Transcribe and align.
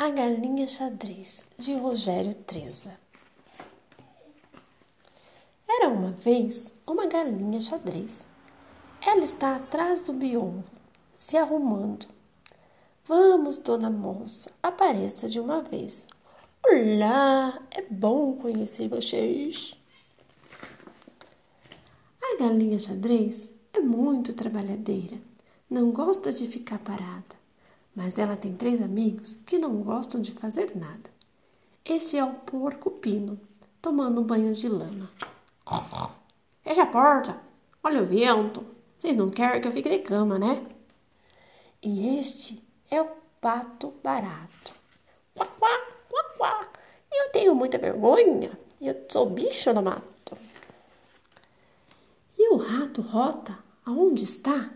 A 0.00 0.10
Galinha 0.10 0.68
Xadrez, 0.68 1.44
de 1.58 1.74
Rogério 1.74 2.32
Treza. 2.32 2.96
Era 5.68 5.88
uma 5.88 6.12
vez 6.12 6.72
uma 6.86 7.06
galinha 7.06 7.60
xadrez. 7.60 8.24
Ela 9.04 9.24
está 9.24 9.56
atrás 9.56 10.02
do 10.02 10.12
biombo, 10.12 10.62
se 11.16 11.36
arrumando. 11.36 12.06
Vamos, 13.06 13.58
dona 13.58 13.90
moça, 13.90 14.52
apareça 14.62 15.28
de 15.28 15.40
uma 15.40 15.62
vez. 15.62 16.06
Olá, 16.64 17.60
é 17.68 17.82
bom 17.82 18.36
conhecer 18.36 18.86
vocês. 18.86 19.76
A 22.22 22.38
galinha 22.38 22.78
xadrez 22.78 23.50
é 23.72 23.80
muito 23.80 24.32
trabalhadeira, 24.32 25.18
não 25.68 25.90
gosta 25.90 26.32
de 26.32 26.46
ficar 26.46 26.78
parada 26.78 27.38
mas 27.98 28.16
ela 28.16 28.36
tem 28.36 28.54
três 28.54 28.80
amigos 28.80 29.40
que 29.44 29.58
não 29.58 29.82
gostam 29.82 30.22
de 30.22 30.30
fazer 30.30 30.70
nada. 30.76 31.10
Este 31.84 32.16
é 32.16 32.24
o 32.24 32.32
porco 32.32 32.92
pino, 32.92 33.40
tomando 33.82 34.20
um 34.20 34.24
banho 34.24 34.54
de 34.54 34.68
lama. 34.68 35.10
Fecha 36.62 36.84
a 36.84 36.86
porta! 36.86 37.40
Olha 37.82 38.00
o 38.00 38.04
vento! 38.04 38.64
Vocês 38.96 39.16
não 39.16 39.28
querem 39.28 39.60
que 39.60 39.66
eu 39.66 39.72
fique 39.72 39.88
de 39.88 39.98
cama, 39.98 40.38
né? 40.38 40.64
E 41.82 42.20
este 42.20 42.62
é 42.88 43.02
o 43.02 43.08
pato 43.40 43.92
barato. 44.00 44.72
Quá, 45.34 45.46
quá, 45.58 45.86
quá, 46.08 46.24
quá. 46.38 46.68
Eu 47.12 47.32
tenho 47.32 47.52
muita 47.52 47.78
vergonha. 47.78 48.56
Eu 48.80 48.94
sou 49.08 49.28
bicho 49.28 49.72
no 49.72 49.82
mato. 49.82 50.38
E 52.38 52.48
o 52.48 52.58
rato 52.58 53.02
rota, 53.02 53.58
aonde 53.84 54.22
está? 54.22 54.70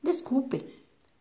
Desculpe, 0.00 0.77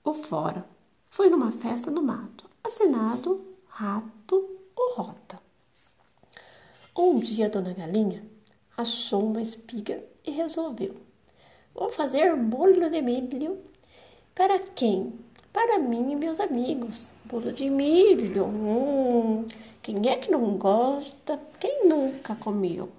ou 0.08 0.14
fora. 0.14 0.66
Foi 1.10 1.30
numa 1.30 1.52
festa 1.52 1.92
no 1.92 2.02
mato, 2.02 2.50
assinado 2.64 3.46
Rato 3.68 4.58
ou 4.76 4.94
Rota. 4.96 5.40
Um 6.98 7.20
dia, 7.20 7.50
Dona 7.50 7.74
Galinha 7.74 8.24
achou 8.76 9.26
uma 9.26 9.42
espiga 9.42 10.04
e 10.26 10.32
resolveu: 10.32 10.96
Vou 11.74 11.90
fazer 11.90 12.36
bolo 12.36 12.90
de 12.90 13.02
milho. 13.02 13.60
Para 14.34 14.60
quem? 14.60 15.14
Para 15.52 15.80
mim 15.80 16.12
e 16.12 16.16
meus 16.16 16.40
amigos. 16.40 17.08
Bolo 17.26 17.52
de 17.52 17.70
milho. 17.70 18.46
Hum, 18.46 19.46
quem 19.82 20.10
é 20.10 20.16
que 20.16 20.32
não 20.32 20.58
gosta? 20.58 21.40
Quem 21.60 21.88
nunca 21.88 22.36
comeu? 22.36 22.90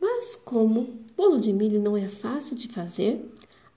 Mas 0.00 0.36
como 0.36 0.84
bolo 1.16 1.40
de 1.40 1.52
milho 1.52 1.80
não 1.80 1.96
é 1.96 2.08
fácil 2.08 2.56
de 2.56 2.68
fazer, 2.68 3.20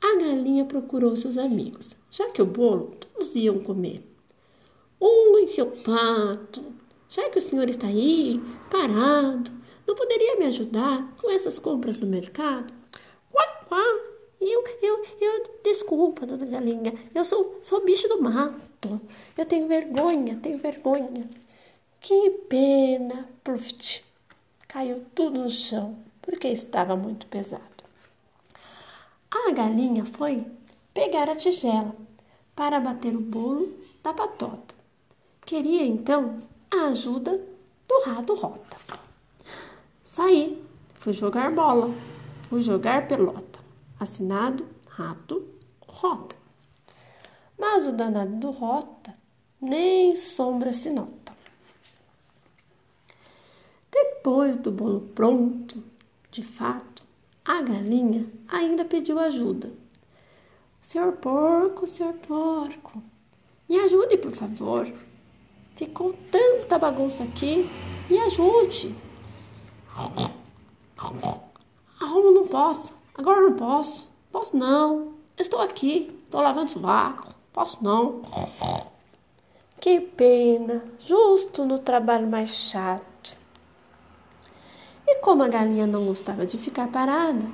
a 0.02 0.18
galinha 0.18 0.66
procurou 0.66 1.16
seus 1.16 1.38
amigos, 1.38 1.92
já 2.10 2.30
que 2.30 2.42
o 2.42 2.46
bolo 2.46 2.92
todos 3.00 3.36
iam 3.36 3.60
comer. 3.60 4.04
Oi, 5.00 5.48
seu 5.48 5.68
pato, 5.68 6.64
já 7.08 7.30
que 7.30 7.38
o 7.38 7.42
senhor 7.42 7.70
está 7.70 7.88
aí, 7.88 8.42
parado, 8.70 9.52
não 9.88 9.96
poderia 9.96 10.38
me 10.38 10.46
ajudar 10.46 11.14
com 11.22 11.30
essas 11.30 11.60
compras 11.60 11.98
no 11.98 12.08
mercado? 12.08 12.74
Quá, 13.32 13.46
quá. 13.68 13.84
Eu, 14.40 14.64
eu, 14.82 15.06
eu, 15.20 15.44
desculpa, 15.64 16.26
dona 16.26 16.46
galinha, 16.46 16.94
eu 17.14 17.24
sou, 17.24 17.60
sou 17.62 17.86
bicho 17.86 18.08
do 18.08 18.22
mato. 18.22 19.00
Eu 19.38 19.46
tenho 19.46 19.68
vergonha, 19.68 20.40
tenho 20.42 20.58
vergonha. 20.58 21.30
Que 22.00 22.32
pena, 22.50 23.30
Pluft. 23.44 24.04
Caiu 24.68 25.06
tudo 25.14 25.44
no 25.44 25.50
chão, 25.50 25.96
porque 26.22 26.48
estava 26.48 26.96
muito 26.96 27.28
pesado. 27.28 27.71
A 29.32 29.52
galinha 29.52 30.04
foi 30.06 30.46
pegar 30.94 31.30
a 31.30 31.36
tigela 31.36 31.96
para 32.54 32.82
bater 32.82 33.16
o 33.16 33.22
bolo 33.22 33.74
da 34.04 34.14
patota. 34.14 34.76
Queria 35.46 35.86
então 35.86 36.38
a 36.70 36.88
ajuda 36.88 37.40
do 37.88 38.02
rato 38.06 38.36
rota. 38.36 38.78
Saí, 40.04 40.62
fui 40.96 41.14
jogar 41.14 41.52
bola, 41.56 41.94
fui 42.50 42.62
jogar 42.62 43.08
pelota. 43.08 43.62
Assinado 43.98 44.68
Rato 44.90 45.48
Rota. 45.88 46.36
Mas 47.58 47.88
o 47.88 47.94
danado 47.94 48.36
do 48.36 48.52
Rota 48.52 49.16
nem 49.62 50.16
sombra 50.16 50.74
se 50.74 50.90
nota. 50.90 51.32
Depois 53.92 54.58
do 54.58 54.72
bolo 54.72 55.02
pronto, 55.14 55.84
de 56.32 56.44
fato, 56.44 56.91
a 57.44 57.62
galinha 57.62 58.26
ainda 58.48 58.86
pediu 58.86 59.20
ajuda. 59.20 59.72
Senhor 60.80 61.14
porco, 61.14 61.88
senhor 61.88 62.14
porco, 62.14 63.02
me 63.70 63.80
ajude, 63.80 64.18
por 64.18 64.32
favor. 64.32 64.92
Ficou 65.76 66.14
tanta 66.32 66.78
bagunça 66.78 67.24
aqui, 67.24 67.70
me 68.10 68.20
ajude. 68.20 68.96
Arrumo, 72.00 72.32
não 72.32 72.48
posso, 72.48 72.96
agora 73.14 73.42
não 73.42 73.54
posso, 73.56 74.10
posso 74.32 74.58
não. 74.58 75.14
Estou 75.38 75.62
aqui, 75.62 76.22
estou 76.24 76.42
lavando 76.42 76.70
sovaco, 76.70 77.34
posso 77.52 77.84
não. 77.84 78.22
Que 79.80 80.00
pena, 80.00 80.84
justo 81.00 81.66
no 81.66 81.80
trabalho 81.80 82.28
mais 82.28 82.50
chato. 82.50 83.11
E 85.12 85.16
como 85.20 85.44
a 85.44 85.50
galinha 85.50 85.86
não 85.86 86.06
gostava 86.06 86.46
de 86.46 86.58
ficar 86.58 86.90
parada, 86.90 87.46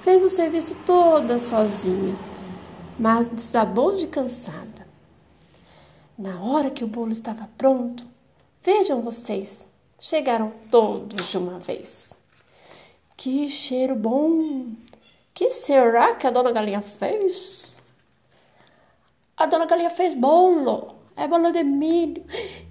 fez 0.00 0.22
o 0.22 0.30
serviço 0.30 0.74
toda 0.86 1.38
sozinha, 1.38 2.16
mas 2.98 3.26
desabou 3.26 3.94
de 3.94 4.06
cansada. 4.06 4.86
Na 6.16 6.40
hora 6.40 6.70
que 6.70 6.82
o 6.82 6.86
bolo 6.86 7.12
estava 7.12 7.50
pronto, 7.58 8.06
vejam 8.62 9.02
vocês, 9.02 9.68
chegaram 10.00 10.52
todos 10.70 11.28
de 11.28 11.36
uma 11.36 11.58
vez. 11.58 12.14
Que 13.14 13.46
cheiro 13.46 13.94
bom! 13.94 14.68
Que 15.34 15.50
será 15.50 16.14
que 16.14 16.26
a 16.26 16.30
dona 16.30 16.50
galinha 16.50 16.80
fez? 16.80 17.78
A 19.36 19.44
dona 19.44 19.66
galinha 19.66 19.90
fez 19.90 20.14
bolo, 20.14 20.94
é 21.14 21.28
bolo 21.28 21.52
de 21.52 21.62
milho. 21.62 22.24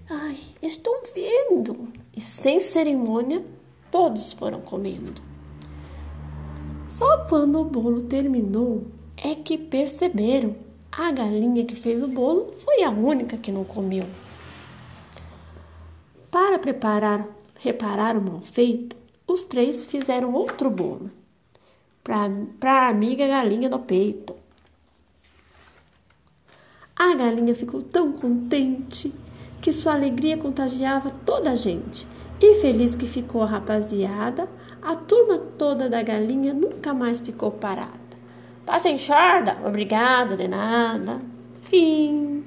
Ai, 0.09 0.39
estou 0.63 0.99
vendo! 1.13 1.93
E 2.11 2.19
sem 2.19 2.59
cerimônia, 2.59 3.45
Todos 3.91 4.31
foram 4.31 4.61
comendo. 4.61 5.21
Só 6.87 7.25
quando 7.25 7.59
o 7.59 7.65
bolo 7.65 8.01
terminou 8.01 8.87
é 9.17 9.35
que 9.35 9.57
perceberam 9.57 10.55
a 10.91 11.11
galinha 11.11 11.65
que 11.65 11.75
fez 11.75 12.01
o 12.01 12.07
bolo 12.07 12.53
foi 12.57 12.83
a 12.83 12.89
única 12.89 13.37
que 13.37 13.51
não 13.51 13.63
comeu. 13.63 14.05
Para 16.29 16.57
preparar, 16.57 17.27
reparar 17.59 18.17
o 18.17 18.21
mal 18.21 18.41
feito, 18.41 18.95
os 19.27 19.43
três 19.43 19.85
fizeram 19.85 20.33
outro 20.33 20.69
bolo 20.69 21.11
para 22.03 22.73
a 22.81 22.87
amiga 22.89 23.27
galinha 23.27 23.69
do 23.69 23.79
peito. 23.79 24.35
A 26.95 27.15
galinha 27.15 27.53
ficou 27.53 27.81
tão 27.81 28.11
contente 28.11 29.13
que 29.61 29.71
sua 29.71 29.93
alegria 29.93 30.37
contagiava 30.37 31.11
toda 31.11 31.51
a 31.51 31.55
gente 31.55 32.07
e 32.41 32.55
feliz 32.55 32.95
que 32.95 33.05
ficou 33.05 33.43
a 33.43 33.45
rapaziada, 33.45 34.49
a 34.81 34.95
turma 34.95 35.37
toda 35.37 35.87
da 35.87 36.01
galinha 36.01 36.53
nunca 36.53 36.93
mais 36.93 37.19
ficou 37.19 37.51
parada. 37.51 38.01
Passa 38.65 38.89
enxarda, 38.89 39.57
obrigado, 39.63 40.35
de 40.35 40.47
nada. 40.47 41.21
Fim. 41.61 42.43